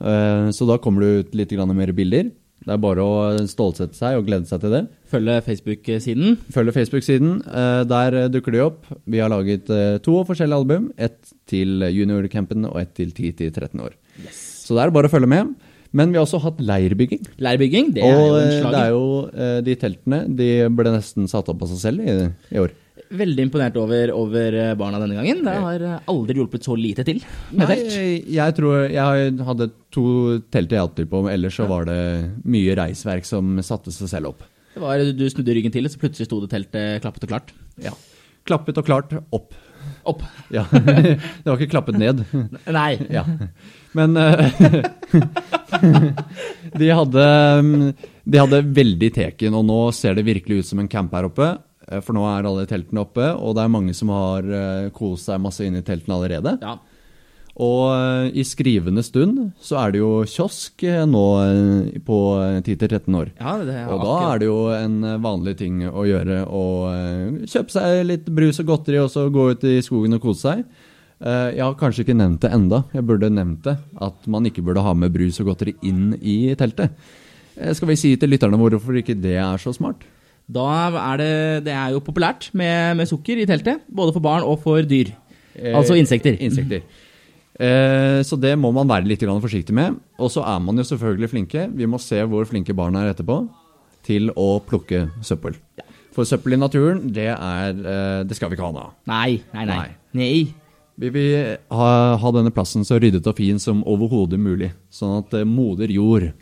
Uh, 0.02 0.50
så 0.56 0.66
da 0.70 0.80
kommer 0.82 1.04
det 1.04 1.14
ut 1.14 1.38
litt 1.38 1.54
mer 1.54 1.94
bilder. 1.94 2.32
Det 2.68 2.74
er 2.76 2.82
bare 2.84 3.00
å 3.04 3.12
stålsette 3.48 3.96
seg 3.96 4.18
og 4.20 4.26
glede 4.28 4.50
seg 4.50 4.60
til 4.60 4.74
det. 4.76 4.82
Følge 5.08 5.38
Facebook-siden. 5.46 6.34
Følg 6.52 6.74
Facebook-siden. 6.76 7.38
eh, 7.48 7.84
Der 7.88 8.18
eh, 8.26 8.28
dukker 8.34 8.52
de 8.52 8.60
opp. 8.66 8.90
Vi 9.08 9.22
har 9.24 9.32
laget 9.32 9.70
eh, 9.72 9.98
to 10.04 10.18
forskjellige 10.28 10.60
album. 10.60 10.90
Ett 11.00 11.32
til 11.48 11.80
juniorcampen 11.96 12.68
og 12.68 12.76
ett 12.82 12.92
til 13.00 13.14
10-13 13.16 13.80
år. 13.86 13.96
Så 14.34 14.76
det 14.76 14.84
er 14.84 14.92
bare 14.92 15.08
å 15.08 15.14
følge 15.14 15.32
med. 15.32 15.56
Men 15.96 16.12
vi 16.12 16.20
har 16.20 16.26
også 16.28 16.42
hatt 16.44 16.60
leirbygging. 16.60 17.24
Leirbygging, 17.40 17.94
det 17.96 18.04
er 18.04 18.12
og 18.12 18.26
jo 18.28 18.36
en 18.42 18.66
Og 18.68 18.74
det 18.76 18.82
er 18.82 18.92
jo 18.92 19.06
eh, 19.32 19.60
de 19.64 19.76
teltene 19.80 20.20
De 20.36 20.50
ble 20.76 20.92
nesten 20.92 21.30
satt 21.32 21.48
opp 21.54 21.64
av 21.64 21.72
seg 21.72 21.80
selv 21.86 22.04
i, 22.04 22.18
i 22.52 22.60
år. 22.60 22.76
Veldig 23.08 23.46
imponert 23.46 23.78
over, 23.80 24.12
over 24.12 24.56
eh, 24.60 24.74
barna 24.80 25.00
denne 25.00 25.16
gangen. 25.16 25.40
Det 25.46 25.54
har 25.64 25.84
eh, 25.88 26.00
aldri 26.12 26.42
hjulpet 26.42 26.66
så 26.68 26.76
lite 26.76 27.06
til 27.08 27.22
med 27.54 27.64
Nei, 27.64 27.78
telt. 27.78 28.28
jeg 28.36 28.56
tror 28.58 28.90
Jeg 28.92 29.38
hadde 29.48 29.70
to 29.96 30.04
telt 30.52 30.76
jeg 30.76 30.82
hjalp 30.82 30.98
til 30.98 31.08
på, 31.08 31.22
men 31.24 31.38
ellers 31.38 31.56
så 31.56 31.70
var 31.70 31.88
det 31.88 32.00
mye 32.44 32.76
reisverk 32.80 33.28
som 33.28 33.56
satte 33.64 33.96
seg 33.96 34.12
selv 34.12 34.34
opp. 34.34 34.44
Det 34.76 34.84
var, 34.84 35.00
du 35.00 35.24
snudde 35.32 35.56
ryggen 35.56 35.74
til, 35.74 35.88
så 35.90 36.02
plutselig 36.02 36.28
sto 36.28 36.42
det 36.44 36.52
teltet 36.52 37.00
klappet 37.06 37.24
og 37.26 37.32
klart. 37.32 37.56
Ja. 37.82 37.96
Klappet 38.48 38.78
og 38.78 38.86
klart 38.88 39.16
opp. 39.36 39.56
Opp. 40.08 40.22
Ja. 40.54 40.66
det 40.72 41.48
var 41.48 41.58
ikke 41.58 41.72
klappet 41.72 41.98
ned. 42.00 42.22
Nei. 42.78 42.92
Ja. 43.12 43.24
Men 43.98 44.20
eh, 44.20 44.54
de, 46.82 46.92
hadde, 46.92 47.26
mm, 47.64 47.88
de 48.24 48.44
hadde 48.44 48.62
veldig 48.78 49.10
teken, 49.16 49.58
og 49.58 49.66
nå 49.68 49.80
ser 49.96 50.20
det 50.20 50.28
virkelig 50.28 50.62
ut 50.62 50.70
som 50.74 50.84
en 50.84 50.92
camp 50.92 51.16
her 51.16 51.28
oppe. 51.32 51.48
Eh, 51.92 52.02
For 52.04 52.16
nå 52.18 52.26
er 52.30 52.48
alle 52.50 52.68
teltene 52.70 53.04
oppe, 53.06 53.32
og 53.34 53.56
det 53.58 53.64
er 53.66 53.74
mange 53.74 53.96
som 53.98 54.12
har 54.14 54.46
eh, 54.48 54.92
kost 54.96 55.30
seg 55.30 55.42
masse 55.44 55.66
inne 55.66 55.82
i 55.84 55.88
teltene 55.88 56.18
allerede. 56.18 56.58
Ja. 56.62 56.78
Og 57.58 57.84
eh, 57.90 58.28
i 58.38 58.44
skrivende 58.46 59.02
stund 59.02 59.40
så 59.64 59.80
er 59.82 59.96
det 59.96 60.02
jo 60.04 60.12
kiosk 60.30 60.84
nå 61.10 61.24
på 62.06 62.18
eh, 62.44 62.60
10-13 62.62 63.18
år. 63.18 63.32
ja, 63.40 63.86
Og 63.96 64.04
da 64.06 64.18
er 64.28 64.44
det 64.44 64.50
jo 64.50 64.60
en 64.76 65.00
vanlig 65.24 65.56
ting 65.64 65.80
å 65.90 66.06
gjøre 66.06 66.44
å 66.46 66.66
kjøpe 67.50 67.74
seg 67.74 68.04
litt 68.06 68.30
brus 68.30 68.62
og 68.62 68.70
godteri 68.70 69.02
og 69.02 69.10
så 69.14 69.26
gå 69.34 69.50
ut 69.56 69.66
i 69.66 69.80
skogen 69.86 70.20
og 70.20 70.28
kose 70.28 70.52
seg. 70.52 70.68
Jeg 71.18 71.64
har 71.64 71.74
kanskje 71.80 72.04
ikke 72.04 72.14
nevnt 72.14 72.44
det 72.44 72.52
enda. 72.54 72.84
Jeg 72.94 73.02
burde 73.10 73.32
nevnt 73.34 73.64
det. 73.66 73.74
At 74.06 74.28
man 74.30 74.46
ikke 74.46 74.62
burde 74.62 74.84
ha 74.86 74.92
med 74.94 75.10
brus 75.16 75.40
og 75.42 75.48
godteri 75.50 75.74
inn 75.90 76.12
i 76.22 76.54
teltet. 76.60 76.94
Skal 77.58 77.90
vi 77.90 77.96
si 77.98 78.12
til 78.22 78.30
lytterne 78.30 78.60
hvorfor 78.62 79.00
ikke 79.02 79.16
det 79.18 79.34
er 79.42 79.58
så 79.58 79.74
smart? 79.74 80.06
Da 80.48 80.66
er 80.96 81.18
det, 81.20 81.32
det 81.66 81.74
er 81.76 81.92
jo 81.92 82.00
populært 82.04 82.50
med, 82.56 82.96
med 82.98 83.10
sukker 83.10 83.42
i 83.42 83.46
teltet, 83.50 83.82
både 83.92 84.14
for 84.16 84.24
barn 84.24 84.46
og 84.48 84.62
for 84.64 84.82
dyr. 84.88 85.12
altså 85.76 85.98
insekter. 86.00 86.38
Insekter. 86.40 86.82
Eh, 87.60 88.22
Så 88.24 88.38
det 88.40 88.54
må 88.58 88.72
man 88.72 88.88
være 88.88 89.08
litt 89.10 89.20
forsiktig 89.22 89.74
med. 89.76 89.98
Og 90.20 90.32
så 90.32 90.44
er 90.46 90.60
man 90.60 90.78
jo 90.78 90.84
selvfølgelig 90.84 91.30
flinke. 91.30 91.68
Vi 91.76 91.86
må 91.86 92.00
se 92.00 92.22
hvor 92.24 92.46
flinke 92.46 92.74
barna 92.74 93.04
er 93.04 93.14
etterpå 93.14 93.42
til 94.06 94.32
å 94.36 94.60
plukke 94.64 95.10
søppel. 95.22 95.58
For 96.16 96.24
søppel 96.26 96.54
i 96.54 96.58
naturen, 96.58 97.12
det, 97.14 97.28
er, 97.28 97.74
eh, 97.76 98.24
det 98.24 98.36
skal 98.38 98.50
vi 98.50 98.56
ikke 98.56 98.66
ha 98.66 98.72
noe 98.72 98.88
av. 98.88 98.94
Nei, 99.06 99.42
nei, 99.54 99.66
nei. 99.66 99.90
Nei. 100.14 100.54
Vi 100.98 101.10
vil 101.14 101.58
ha, 101.70 101.90
ha 102.18 102.32
denne 102.34 102.50
plassen 102.50 102.86
så 102.88 102.98
ryddet 102.98 103.28
og 103.30 103.36
fin 103.38 103.60
som 103.62 103.84
overhodet 103.86 104.40
mulig, 104.42 104.72
sånn 104.90 105.20
at 105.20 105.36
eh, 105.38 105.46
moder 105.46 105.92
jord 105.94 106.24
eh, 106.32 106.34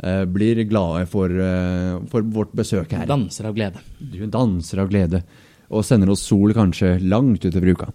blir 0.00 0.62
glade 0.64 1.06
for, 1.10 1.28
eh, 1.28 1.98
for 2.08 2.22
vårt 2.22 2.52
besøk 2.56 2.92
her. 2.96 3.06
Danser 3.06 3.50
av 3.50 3.54
glede. 3.54 3.82
Du 4.00 4.22
danser 4.26 4.80
av 4.80 4.90
glede, 4.92 5.22
og 5.70 5.84
sender 5.84 6.10
oss 6.10 6.24
sol 6.26 6.54
kanskje 6.56 6.96
langt 7.04 7.44
utover 7.44 7.74
uka. 7.74 7.92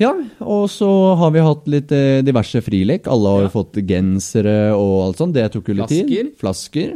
Ja, 0.00 0.12
og 0.40 0.66
så 0.72 0.88
har 1.20 1.30
vi 1.34 1.44
hatt 1.44 1.68
litt 1.70 1.92
eh, 1.94 2.22
diverse 2.26 2.62
frilek. 2.64 3.06
Alle 3.10 3.34
har 3.34 3.44
jo 3.46 3.52
fått 3.52 3.78
gensere 3.86 4.72
og 4.74 4.94
alt 5.06 5.20
sånt. 5.20 5.36
Det 5.36 5.46
tok 5.52 5.68
jo 5.70 5.76
litt 5.78 5.92
tid. 5.92 6.08
Flasker. 6.08 6.32
Flasker. 6.40 6.94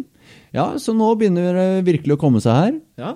Ja, 0.57 0.71
så 0.81 0.95
nå 0.97 1.11
begynner 1.19 1.57
det 1.59 1.69
virkelig 1.87 2.17
å 2.17 2.21
komme 2.21 2.41
seg 2.43 2.57
her. 2.57 2.79
Ja. 2.99 3.13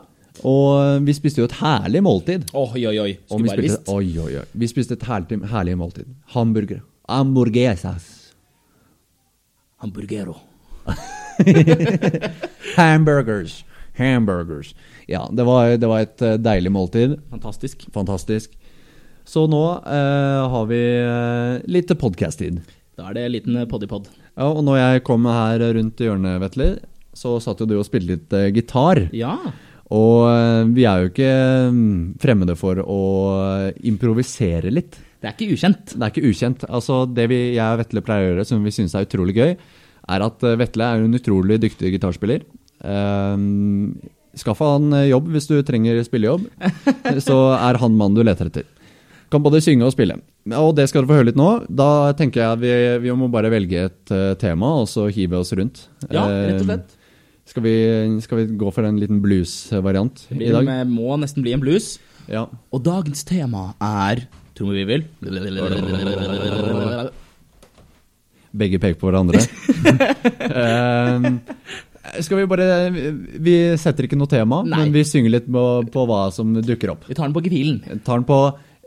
Og 0.47 0.69
eh, 0.83 1.01
vi 1.07 1.17
spiste 1.17 1.43
jo 1.43 1.49
et 1.49 1.57
herlig 1.63 2.05
måltid. 2.07 2.47
Oi, 2.55 2.85
oi, 2.85 2.97
oi. 3.03 3.11
Skulle 3.25 3.47
vi 3.47 3.53
bare 3.55 3.67
visst. 3.67 3.91
oi, 3.91 4.07
oi, 4.21 4.31
oi. 4.43 4.47
Vi 4.63 4.71
spiste 4.71 4.99
et 4.99 5.09
herlig, 5.09 5.41
herlig 5.51 5.79
måltid. 5.81 6.13
Hamburger. 6.37 6.85
Hamburgesas. 7.11 8.07
Hamburgero. 9.81 10.37
Hamburgers. 12.77 13.65
Hamburgers. 13.99 14.75
Ja, 15.11 15.27
det 15.33 15.45
var, 15.49 15.77
det 15.77 15.91
var 15.91 16.05
et 16.05 16.25
eh, 16.25 16.39
deilig 16.41 16.73
måltid. 16.73 17.17
Fantastisk. 17.33 17.87
Fantastisk. 17.95 18.55
Så 19.29 19.47
nå 19.51 19.65
eh, 19.85 20.43
har 20.55 20.69
vi 20.71 20.83
eh, 21.01 21.57
litt 21.71 21.91
podcast-tid. 22.01 22.61
Da 22.99 23.11
er 23.11 23.17
det 23.17 23.27
en 23.27 23.35
liten 23.35 23.59
poddipod. 23.71 24.07
poddypod. 24.07 24.29
Ja, 24.37 24.49
og 24.49 24.63
når 24.67 24.81
jeg 24.81 25.05
kom 25.09 25.27
her 25.29 25.63
rundt 25.77 26.01
hjørnet, 26.01 26.41
Vetle, 26.43 26.71
så 27.17 27.37
satt 27.43 27.61
jo 27.63 27.69
du 27.69 27.77
og 27.79 27.87
spilte 27.89 28.15
litt 28.15 28.37
eh, 28.37 28.51
gitar. 28.55 29.03
Ja. 29.17 29.37
Og 29.91 30.27
eh, 30.31 30.65
vi 30.77 30.87
er 30.87 31.03
jo 31.03 31.11
ikke 31.11 31.31
mm, 31.75 31.95
fremmede 32.23 32.57
for 32.59 32.81
å 32.85 33.01
eh, 33.43 33.81
improvisere 33.91 34.73
litt. 34.73 34.99
Det 35.21 35.29
er 35.29 35.37
ikke 35.37 35.57
ukjent. 35.57 35.95
Det 35.97 36.07
er 36.07 36.15
ikke 36.15 36.31
ukjent. 36.31 36.65
Altså, 36.71 37.03
det 37.11 37.27
vi, 37.33 37.41
jeg 37.57 37.67
og 37.67 37.83
Vetle 37.83 38.05
pleier 38.07 38.25
å 38.25 38.31
gjøre, 38.31 38.47
som 38.49 38.63
vi 38.65 38.73
syns 38.75 38.95
er 38.97 39.09
utrolig 39.09 39.37
gøy, 39.37 39.55
er 40.15 40.25
at 40.27 40.47
eh, 40.47 40.59
Vetle 40.61 40.87
er 40.87 41.05
en 41.05 41.19
utrolig 41.19 41.61
dyktig 41.63 41.95
gitarspiller. 41.97 42.45
Um, 42.81 43.97
Skaff 44.39 44.63
han 44.63 44.93
eh, 44.97 45.09
jobb 45.11 45.31
hvis 45.35 45.49
du 45.51 45.57
trenger 45.67 46.01
spillejobb. 46.07 46.47
så 47.27 47.39
er 47.59 47.81
han 47.83 47.97
mannen 47.99 48.19
du 48.19 48.25
leter 48.27 48.51
etter. 48.51 48.69
Kan 49.31 49.45
både 49.45 49.63
synge 49.63 49.87
og 49.87 49.95
spille. 49.95 50.17
Og 50.59 50.73
det 50.75 50.89
skal 50.91 51.05
du 51.05 51.11
få 51.11 51.21
høre 51.21 51.31
litt 51.31 51.39
nå. 51.39 51.51
Da 51.69 52.11
tenker 52.19 52.43
jeg 52.43 52.63
vi, 52.65 52.73
vi 53.07 53.15
må 53.15 53.29
bare 53.31 53.53
velge 53.53 53.87
et 53.91 54.15
uh, 54.15 54.33
tema 54.41 54.73
og 54.81 54.89
så 54.91 55.07
hive 55.13 55.39
oss 55.39 55.53
rundt. 55.55 55.85
Ja, 56.09 56.27
rett 56.27 56.65
og 56.65 56.67
slett. 56.67 56.91
Uh, 56.91 56.97
skal, 57.51 57.65
vi, 57.67 57.77
skal, 58.23 58.39
vi, 58.41 58.59
gå 58.59 58.71
for 58.75 58.87
en 58.87 58.99
liten 59.01 59.19
blues-variant 59.23 60.27
i 60.37 60.51
dag? 60.51 60.67
Det 60.67 60.85
må 60.91 61.17
nesten 61.19 61.43
bli 61.47 61.55
en 61.57 61.63
blues. 61.63 61.97
Ja. 62.31 62.45
Og 62.71 62.85
dagens 62.87 63.25
tema 63.27 63.73
er 63.83 64.27
Trommevirvel. 64.55 65.07
Begge 68.51 68.81
peker 68.83 68.99
på 68.99 69.11
hverandre. 69.11 69.43
uh, 70.51 71.29
skal 72.25 72.41
vi 72.41 72.49
bare 72.51 72.67
Vi 72.91 73.55
setter 73.81 74.07
ikke 74.07 74.19
noe 74.19 74.31
tema, 74.31 74.63
Nei. 74.67 74.83
men 74.83 74.95
vi 74.95 75.05
synger 75.07 75.37
litt 75.37 75.47
på, 75.51 75.67
på, 75.93 76.07
hva 76.09 76.25
som 76.35 76.57
dukker 76.57 76.95
opp. 76.95 77.07
Vi 77.11 77.17
tar 77.19 77.29
den 77.29 77.37
på 77.37 77.45
gefilen. 77.47 77.81
Tar 78.07 78.21
den 78.21 78.27
på 78.29 78.41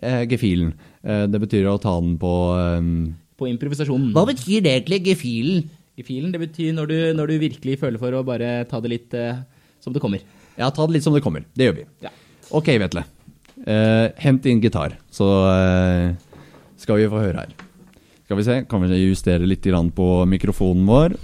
eh, 0.03 0.23
gefilen. 0.31 0.73
Eh, 1.03 1.25
det 1.31 1.41
betyr 1.45 1.69
å 1.71 1.77
ta 1.81 1.95
den 2.01 2.17
på 2.21 2.33
um... 2.57 2.91
På 3.39 3.49
improvisasjonen. 3.49 4.11
Hva 4.15 4.25
betyr 4.29 4.65
det 4.65 4.75
egentlig, 4.77 5.01
gefilen? 5.07 5.65
Gefilen, 5.99 6.31
det 6.33 6.41
betyr 6.41 6.73
når 6.75 6.89
du, 6.89 6.97
når 7.17 7.33
du, 7.33 7.39
virkelig 7.41 7.79
føler 7.81 8.01
for 8.01 8.17
å 8.17 8.23
bare 8.25 8.55
ta 8.69 8.81
det 8.83 8.91
litt 8.91 9.17
eh, 9.17 9.43
som 9.83 9.95
det 9.95 10.01
kommer. 10.03 10.23
Ja, 10.57 10.69
ta 10.69 10.85
det 10.87 10.97
litt 10.97 11.05
som 11.05 11.15
det 11.15 11.23
kommer. 11.25 11.45
Det 11.53 11.69
gjør 11.69 11.81
vi. 11.81 11.89
Ja. 12.05 12.13
Ok, 12.53 12.73
Vetle. 12.81 13.05
Eh, 13.63 14.07
hent 14.19 14.47
inn 14.49 14.61
gitar, 14.63 14.97
så 15.13 15.29
eh, 15.53 16.09
skal 16.81 16.99
vi 16.99 17.11
få 17.11 17.21
høre 17.21 17.45
her. 17.45 17.62
Skal 18.23 18.37
vi 18.37 18.43
se, 18.43 18.53
kan 18.69 18.81
vi 18.81 18.97
justere 19.03 19.43
litt 19.43 19.65
på 19.95 20.25
mikrofonen 20.25 20.85
vår? 20.87 21.15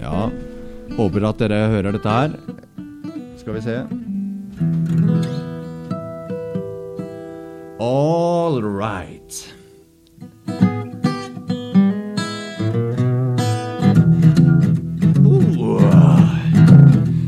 Ja. 0.00 0.30
Håper 0.96 1.26
at 1.28 1.38
dere 1.38 1.68
hører 1.68 1.92
dette 1.92 2.08
her. 2.08 2.36
Skal 3.36 3.54
vi 3.54 3.60
se. 3.60 3.82
All 7.78 8.62
right. 8.62 9.52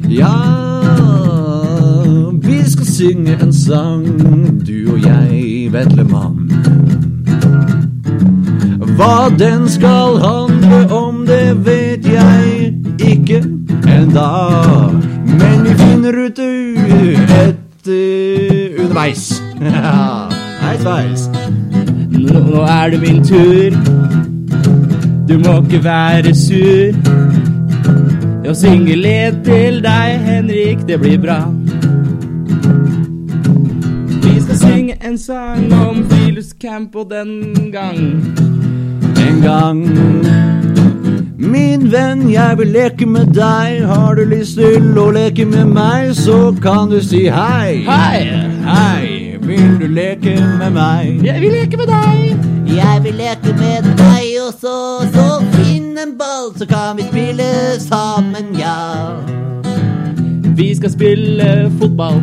Ja, 0.09 0.37
vi 2.41 2.63
skal 2.71 2.87
synge 2.87 3.37
en 3.43 3.53
sang, 3.53 4.07
du 4.65 4.95
og 4.95 5.03
jeg, 5.03 5.73
Vetlemann. 5.73 6.74
Hva 9.05 9.29
den 9.39 9.69
skal 9.69 10.17
handle 10.17 10.95
om, 10.97 11.27
det 11.27 11.67
vet 11.67 12.07
jeg 12.09 12.73
ikke 13.05 13.43
enda. 13.85 14.29
Men 15.27 15.65
vi 15.65 15.75
finner 15.77 16.17
ut 16.25 16.39
etter 16.41 18.79
underveis. 18.81 19.43
Hei 20.65 20.79
sveis. 20.81 21.27
Nå, 22.17 22.63
er 22.63 22.91
det 22.95 23.01
min 23.01 23.21
tur. 23.25 23.77
Du 25.29 25.37
må 25.45 25.59
ikke 25.61 25.85
være 25.85 26.35
sur. 26.35 26.97
Jeg 28.45 28.57
synger 28.57 28.97
litt 29.05 29.45
til 29.45 29.85
deg, 29.85 30.17
Henrik, 30.31 30.89
det 30.89 31.01
blir 31.05 31.21
bra. 31.21 31.43
Vi 34.25 34.35
skal 34.49 34.65
synge 34.65 34.97
en 35.05 35.19
sang 35.19 35.73
om 35.77 36.07
friluftscamp 36.09 36.97
og 36.97 37.13
den 37.13 37.73
gang. 37.73 38.64
En 39.25 39.41
gang 39.43 39.81
Min 41.37 41.93
venn, 41.93 42.31
jeg 42.31 42.59
vil 42.59 42.71
leke 42.75 43.07
med 43.07 43.27
deg. 43.37 43.85
Har 43.87 44.15
du 44.15 44.25
lyst 44.29 44.59
til 44.59 44.99
å 44.99 45.11
leke 45.15 45.45
med 45.47 45.71
meg, 45.73 46.13
så 46.17 46.55
kan 46.63 46.91
du 46.91 46.99
si 47.05 47.27
hei. 47.33 47.85
Hei! 47.87 48.21
Hei, 48.65 49.37
vil 49.45 49.79
du 49.81 49.87
leke 49.93 50.35
med 50.59 50.73
meg? 50.77 51.25
Jeg 51.27 51.41
vil 51.43 51.53
leke 51.59 51.81
med 51.81 51.93
deg. 51.93 52.45
Jeg 52.75 53.03
vil 53.05 53.19
leke 53.21 53.53
med 53.61 53.91
deg 54.01 54.29
også, 54.47 54.77
så 55.15 55.27
finn 55.55 55.99
en 56.01 56.17
ball, 56.19 56.51
så 56.59 56.67
kan 56.67 56.97
vi 56.97 57.09
spille 57.11 57.49
sammen, 57.85 58.55
ja. 58.59 59.21
Vi 60.57 60.75
skal 60.75 60.91
spille 60.91 61.71
fotball. 61.81 62.21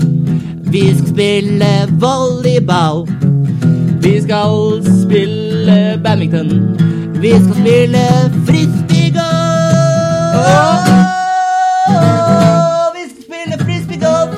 Vi 0.71 0.87
skal 0.97 1.07
spille 1.07 1.71
volleyball. 2.01 3.05
Vi 4.01 4.21
skal 4.21 4.81
spille 4.85 5.30
badminton. 6.03 6.77
Vi 7.21 7.29
skal 7.29 7.53
spille 7.53 7.97
frisbeegolf. 8.47 10.87
Vi 12.95 13.03
skal 13.09 13.23
spille 13.27 13.55
frisbeegolf. 13.65 14.33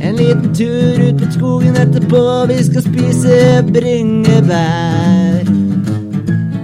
En 0.00 0.16
liten 0.16 0.54
tur 0.54 1.08
ut 1.08 1.20
mot 1.20 1.32
skogen 1.32 1.76
etterpå, 1.76 2.46
vi 2.46 2.64
skal 2.64 2.82
spise 2.82 3.64
bringebær. 3.72 5.44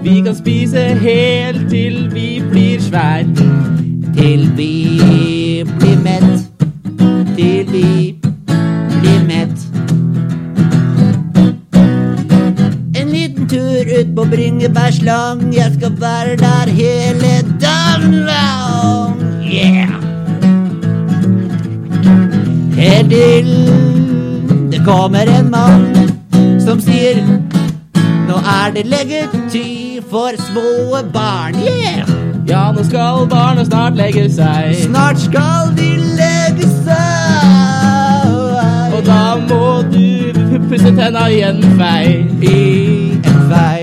Vi 0.03 0.21
kan 0.21 0.37
spise 0.37 0.79
helt 0.79 1.71
til 1.71 2.15
vi 2.15 2.43
blir 2.51 2.81
svær. 2.81 3.25
Til 4.17 4.51
vi 4.57 5.32
bringebærslang. 15.03 15.55
Jeg 15.55 15.73
skal 15.79 15.93
være 16.01 16.37
der 16.37 16.71
hele 16.71 17.33
dagen 17.61 18.15
lang. 18.15 19.23
Yeah! 19.45 19.89
Helt 22.75 23.11
til 23.11 23.73
det 24.73 24.85
kommer 24.85 25.19
en 25.19 25.51
mann 25.51 25.97
som 26.61 26.81
sier 26.81 27.21
Nå 28.29 28.35
er 28.35 28.73
det 28.75 28.87
leggetid 28.87 30.03
for 30.11 30.31
små 30.51 30.97
barn. 31.13 31.55
Yeah! 31.55 32.09
Ja, 32.49 32.73
nå 32.73 32.85
skal 32.85 33.27
barna 33.31 33.65
snart 33.65 33.97
legge 33.97 34.31
seg. 34.33 34.75
Snart 34.83 35.21
skal 35.21 35.75
de 35.77 35.91
legge 36.17 36.69
seg. 36.85 38.33
Og 38.97 39.07
da 39.07 39.37
må 39.49 39.83
du 39.93 40.33
pusse 40.69 40.97
tenna 40.97 41.29
i 41.29 41.43
en 41.43 41.63
fei. 41.79 42.27
i 42.41 43.21
en 43.25 43.49
vei. 43.51 43.82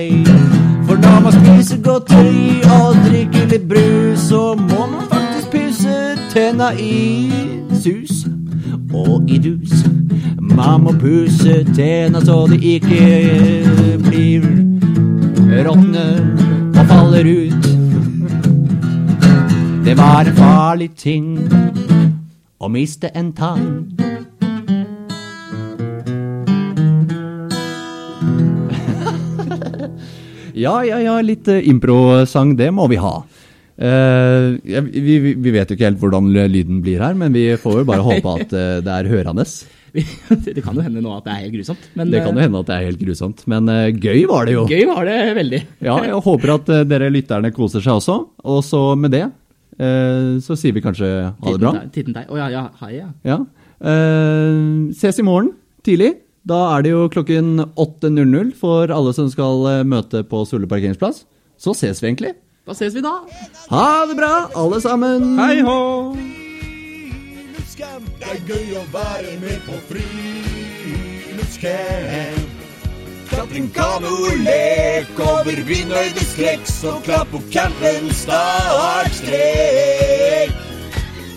Når 1.20 1.32
man 1.32 1.32
spiser 1.32 1.82
godteri 1.82 2.62
og 2.64 2.94
drikker 3.04 3.50
litt 3.50 3.64
brus, 3.68 4.22
så 4.30 4.54
må 4.56 4.86
man 4.88 5.02
faktisk 5.10 5.50
pusse 5.52 5.96
tenna 6.32 6.70
i 6.80 7.28
sus 7.76 8.22
og 8.94 9.28
i 9.28 9.36
dus. 9.38 9.84
Man 10.40 10.86
må 10.86 10.94
pusse 10.96 11.58
tenna 11.76 12.24
så 12.24 12.38
de 12.48 12.56
ikke 12.72 13.04
blir 14.06 14.48
råtne 15.68 16.06
og 16.72 16.86
faller 16.88 17.28
ut. 17.28 17.68
Det 19.84 19.98
var 20.00 20.24
en 20.24 20.40
farlig 20.40 20.94
ting 20.96 21.34
å 22.56 22.72
miste 22.72 23.12
en 23.12 23.34
tann. 23.36 24.09
Ja, 30.60 30.80
ja, 30.84 31.00
ja, 31.00 31.18
litt 31.24 31.48
uh, 31.48 31.58
improsang, 31.68 32.54
det 32.58 32.70
må 32.74 32.86
vi 32.90 33.00
ha. 33.00 33.14
Uh, 33.80 34.58
ja, 34.68 34.82
vi, 34.84 35.16
vi, 35.32 35.52
vet 35.54 35.70
jo 35.70 35.76
ikke 35.76 35.86
helt 35.88 36.00
hvordan 36.02 36.28
lyden 36.52 36.82
blir 36.84 37.00
her, 37.00 37.16
men 37.16 37.32
vi 37.32 37.46
får 37.60 37.80
jo 37.80 37.84
bare 37.88 38.04
håpe 38.10 38.34
at 38.42 38.52
uh, 38.52 38.80
det 38.84 38.96
er 38.96 39.12
hørende. 39.12 39.46
Det 39.90 40.62
kan 40.62 40.76
jo 40.78 40.84
hende 40.86 41.00
nå 41.02 41.10
at 41.16 41.24
det 41.26 41.32
er 41.32 41.38
helt 41.48 41.54
grusomt. 41.56 41.86
Men 41.98 42.12
Det 42.12 42.20
kan 42.22 42.36
jo 42.36 42.42
hende 42.44 42.60
at 42.60 42.68
det 42.68 42.74
er 42.76 42.84
helt 42.86 43.00
grusomt, 43.00 43.40
men 43.50 43.66
gøy 43.98 44.20
var 44.30 44.46
det 44.46 44.52
jo. 44.54 44.60
gøy 44.70 44.84
var 44.86 45.08
det 45.08 45.16
veldig. 45.34 45.60
Ja, 45.88 45.96
jeg 46.06 46.20
håper 46.28 46.52
at 46.54 46.70
dere 46.86 47.08
lytterne 47.10 47.50
koser 47.50 47.82
seg 47.82 47.96
også. 47.96 48.16
Og 48.54 48.60
så 48.62 48.84
med 48.94 49.16
det, 49.16 49.24
så 50.46 50.54
sier 50.60 50.76
vi 50.76 50.84
kanskje 50.84 51.08
ha 51.32 51.56
det 51.56 51.58
bra. 51.58 51.74
Titten 51.90 52.14
deg. 52.14 52.30
Å 52.30 52.38
ja, 52.38 52.46
ja, 52.54 52.62
hei, 52.84 52.92
ja. 53.00 53.08
Ja. 53.26 53.40
Ses 54.94 55.18
i 55.18 55.26
morgen 55.26 55.56
tidlig. 55.82 56.12
Da 56.48 56.60
er 56.74 56.84
det 56.84 56.92
jo 56.94 57.08
klokken 57.12 57.66
8.00 57.76 58.54
for 58.56 58.92
alle 58.94 59.12
som 59.16 59.28
skal 59.32 59.66
uh, 59.66 59.84
møte 59.84 60.22
på 60.24 60.44
Sulle 60.48 60.68
parkeringsplass. 60.70 61.24
Så 61.60 61.76
ses 61.76 62.00
vi 62.00 62.08
egentlig. 62.08 62.32
Da 62.64 62.72
ses 62.76 62.96
vi 62.96 63.04
da. 63.04 63.18
Ha 63.68 64.06
det 64.08 64.16
bra, 64.16 64.48
alle 64.56 64.80
sammen! 64.80 65.34
Hei 65.40 65.60
hå! 65.66 65.80
Det 68.20 68.28
er 68.28 68.40
gøy 68.44 68.74
å 68.76 68.82
være 68.92 69.38
med 69.40 69.62
på 69.64 69.72
friluftscamp. 69.88 72.50
Klatring, 73.30 73.70
kano, 73.72 74.12
lek 74.44 75.16
over 75.24 75.56
vindhøydeskrekk, 75.64 76.60
så 76.68 77.00
klapp 77.06 77.32
på 77.32 77.40
campen, 77.54 78.10
startstrek. 78.20 80.52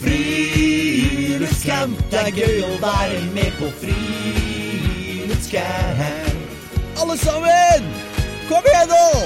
Friluftscamp, 0.03 1.95
det 2.11 2.19
er 2.27 2.35
gøy 2.43 2.57
å 2.67 2.75
være 2.83 3.23
med 3.31 3.51
på 3.61 3.71
friluftscamp 3.79 4.42
sky. 5.53 5.61
Alle 6.97 7.17
sammen! 7.17 7.83
Kom 8.49 8.61
igjen, 8.65 8.87
nå! 8.89 9.21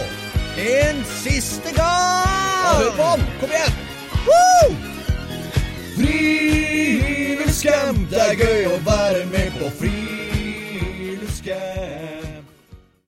En 0.57 1.03
siste 1.23 1.71
gang! 1.75 2.77
Hør 2.77 2.91
på 2.97 3.03
han! 3.03 3.21
Kom 3.39 3.49
igjen! 3.51 3.71
Woo! 4.27 4.75
Friluftscamp, 5.97 7.99
det 8.11 8.21
er 8.25 8.35
gøy 8.41 8.65
å 8.73 8.75
være 8.85 9.25
med 9.31 9.49
på 9.61 9.67
friluftscamp. 9.79 12.06